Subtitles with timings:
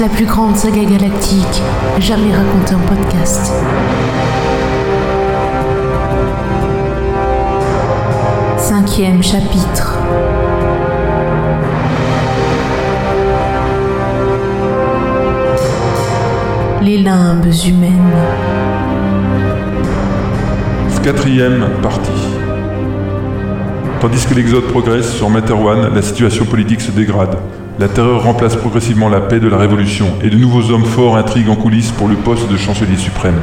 [0.00, 1.62] La plus grande saga galactique
[1.98, 3.52] jamais racontée en podcast.
[8.56, 9.98] Cinquième chapitre.
[16.80, 17.92] Les limbes humaines.
[21.02, 22.10] Quatrième partie.
[24.00, 27.36] Tandis que l'exode progresse sur Materwan, la situation politique se dégrade.
[27.80, 31.50] La terreur remplace progressivement la paix de la révolution et de nouveaux hommes forts intriguent
[31.50, 33.38] en coulisses pour le poste de chancelier suprême.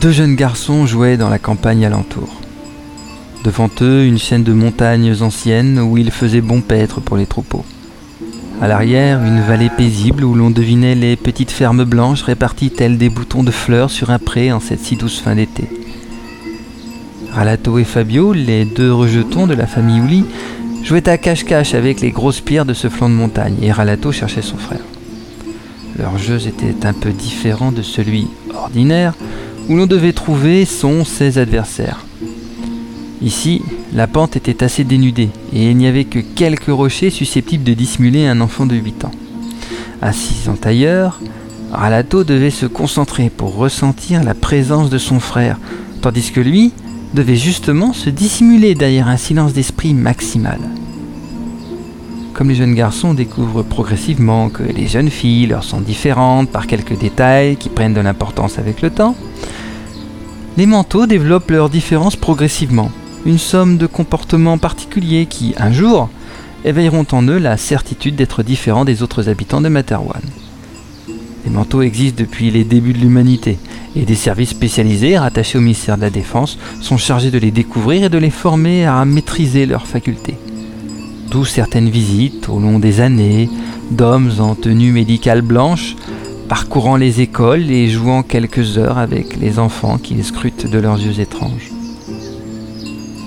[0.00, 2.28] Deux jeunes garçons jouaient dans la campagne alentour.
[3.42, 7.64] Devant eux, une chaîne de montagnes anciennes où il faisait bon paître pour les troupeaux.
[8.60, 13.08] À l'arrière, une vallée paisible où l'on devinait les petites fermes blanches réparties telles des
[13.08, 15.64] boutons de fleurs sur un pré en cette si douce fin d'été.
[17.32, 20.24] Ralato et Fabio, les deux rejetons de la famille Ouli,
[20.84, 24.42] jouaient à cache-cache avec les grosses pierres de ce flanc de montagne et Ralato cherchait
[24.42, 24.84] son frère.
[25.98, 29.14] Leurs jeux étaient un peu différents de celui ordinaire
[29.68, 32.04] où l'on devait trouver son ses adversaires.
[33.20, 33.62] Ici,
[33.92, 38.26] la pente était assez dénudée et il n'y avait que quelques rochers susceptibles de dissimuler
[38.26, 39.12] un enfant de 8 ans.
[40.00, 41.20] Assis en tailleur,
[41.72, 45.58] Ralato devait se concentrer pour ressentir la présence de son frère,
[46.00, 46.72] tandis que lui
[47.12, 50.60] devait justement se dissimuler derrière un silence d'esprit maximal.
[52.34, 56.96] Comme les jeunes garçons découvrent progressivement que les jeunes filles leur sont différentes par quelques
[56.96, 59.16] détails qui prennent de l'importance avec le temps,
[60.58, 62.90] les manteaux développent leurs différences progressivement,
[63.24, 66.08] une somme de comportements particuliers qui, un jour,
[66.64, 70.20] éveilleront en eux la certitude d'être différents des autres habitants de Materwan.
[71.44, 73.56] Les manteaux existent depuis les débuts de l'humanité,
[73.94, 78.02] et des services spécialisés rattachés au ministère de la Défense sont chargés de les découvrir
[78.02, 80.38] et de les former à maîtriser leurs facultés.
[81.30, 83.48] D'où certaines visites au long des années
[83.92, 85.94] d'hommes en tenue médicale blanche
[86.48, 90.98] parcourant les écoles et jouant quelques heures avec les enfants qui les scrutent de leurs
[90.98, 91.70] yeux étranges.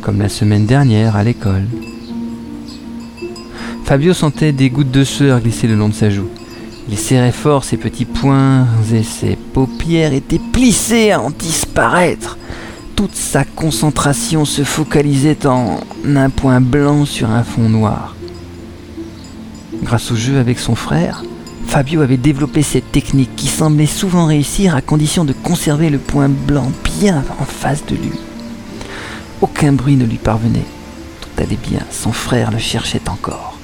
[0.00, 1.66] Comme la semaine dernière à l'école.
[3.84, 6.28] Fabio sentait des gouttes de sueur glisser le long de sa joue.
[6.88, 12.38] Il serrait fort ses petits poings et ses paupières étaient plissées à en disparaître.
[12.96, 18.16] Toute sa concentration se focalisait en un point blanc sur un fond noir.
[19.82, 21.22] Grâce au jeu avec son frère,
[21.72, 26.28] Fabio avait développé cette technique qui semblait souvent réussir à condition de conserver le point
[26.28, 28.12] blanc bien en face de lui.
[29.40, 30.66] Aucun bruit ne lui parvenait.
[31.22, 33.58] Tout allait bien, son frère le cherchait encore.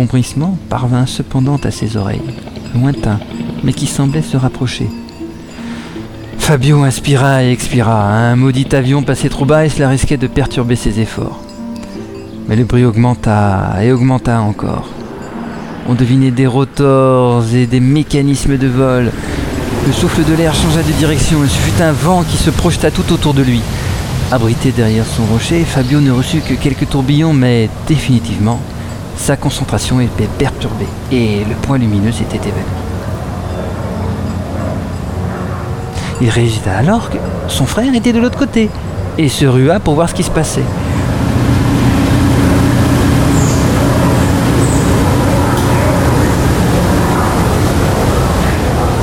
[0.00, 2.22] Bruissement parvint cependant à ses oreilles,
[2.74, 3.20] lointain,
[3.62, 4.88] mais qui semblait se rapprocher.
[6.38, 8.08] Fabio inspira et expira.
[8.08, 11.40] Un maudit avion passait trop bas et cela risquait de perturber ses efforts.
[12.48, 14.88] Mais le bruit augmenta et augmenta encore.
[15.88, 19.12] On devinait des rotors et des mécanismes de vol.
[19.86, 22.90] Le souffle de l'air changea de direction et ce fut un vent qui se projeta
[22.90, 23.60] tout autour de lui.
[24.32, 28.60] Abrité derrière son rocher, Fabio ne reçut que quelques tourbillons, mais définitivement,
[29.22, 32.64] sa concentration était perturbée et le point lumineux s'était évanoui.
[36.20, 38.68] Il réalisa alors que son frère était de l'autre côté
[39.18, 40.64] et se rua pour voir ce qui se passait.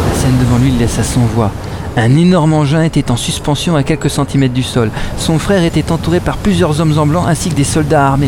[0.09, 1.51] La scène devant lui laissa sans voix.
[1.95, 4.91] Un énorme engin était en suspension à quelques centimètres du sol.
[5.17, 8.27] Son frère était entouré par plusieurs hommes en blanc ainsi que des soldats armés.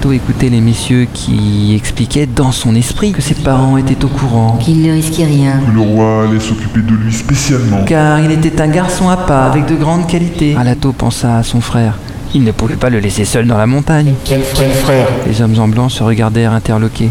[0.00, 4.56] Ralato écoutait les messieurs qui expliquaient dans son esprit que ses parents étaient au courant.
[4.56, 5.58] Qu'il ne risquait rien.
[5.58, 7.84] Que le roi allait s'occuper de lui spécialement.
[7.84, 10.54] Car il était un garçon à pas, avec de grandes qualités.
[10.54, 11.98] Ralato pensa à son frère.
[12.34, 14.14] Il ne pouvait pas le laisser seul dans la montagne.
[14.24, 15.06] Quel frère?
[15.26, 17.10] Les hommes en blanc se regardèrent interloqués.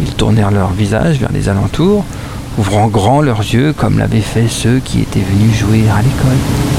[0.00, 2.06] Ils tournèrent leur visage vers les alentours,
[2.56, 6.77] ouvrant grand leurs yeux comme l'avaient fait ceux qui étaient venus jouer à l'école.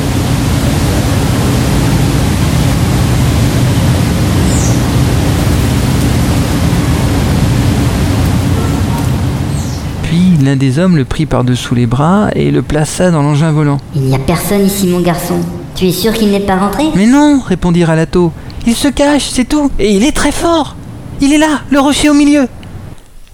[10.49, 13.77] L'un des hommes le prit par-dessous les bras et le plaça dans l'engin volant.
[13.95, 15.35] Il n'y a personne ici, mon garçon.
[15.75, 16.85] Tu es sûr qu'il n'est pas rentré?
[16.95, 18.31] Mais non, répondit Ralato.
[18.65, 19.69] Il se cache, c'est tout.
[19.77, 20.75] Et il est très fort.
[21.21, 22.47] Il est là, le rocher au milieu.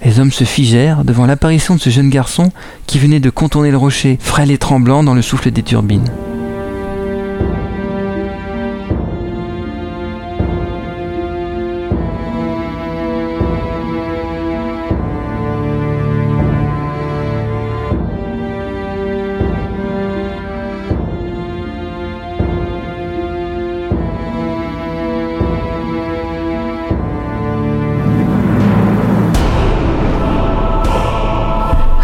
[0.04, 2.52] Les hommes se figèrent devant l'apparition de ce jeune garçon
[2.86, 6.10] qui venait de contourner le rocher, frêle et tremblant dans le souffle des turbines.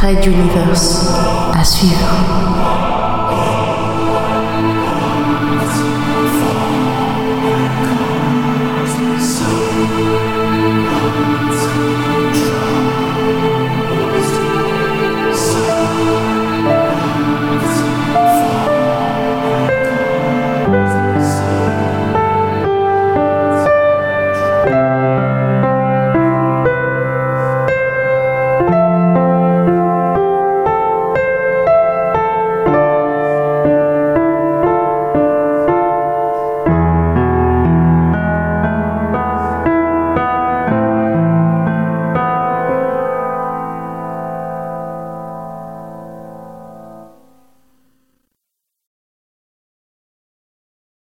[0.01, 1.13] Red Universe
[1.53, 2.70] à suivre.